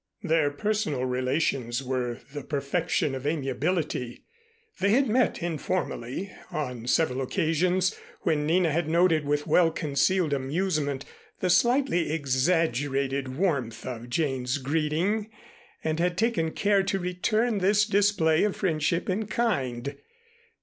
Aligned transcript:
Their 0.23 0.49
personal 0.49 1.05
relations 1.05 1.83
were 1.83 2.21
the 2.33 2.41
perfection 2.43 3.13
of 3.13 3.27
amiability. 3.27 4.25
They 4.79 4.89
had 4.93 5.07
met 5.07 5.43
informally 5.43 6.33
on 6.49 6.87
several 6.87 7.21
occasions 7.21 7.95
when 8.21 8.47
Nina 8.47 8.71
had 8.71 8.89
noted 8.89 9.25
with 9.25 9.45
well 9.45 9.69
concealed 9.69 10.33
amusement 10.33 11.05
the 11.39 11.51
slightly 11.51 12.11
exaggerated 12.13 13.37
warmth 13.37 13.85
of 13.85 14.09
Jane's 14.09 14.57
greeting, 14.57 15.29
and 15.83 15.99
had 15.99 16.17
taken 16.17 16.49
care 16.49 16.81
to 16.81 16.97
return 16.97 17.59
this 17.59 17.85
display 17.85 18.43
of 18.43 18.55
friendship 18.55 19.07
in 19.07 19.27
kind. 19.27 19.97